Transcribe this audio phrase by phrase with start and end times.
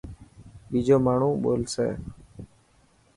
[0.69, 1.87] ٻيجو ماڻهو ٻولسي.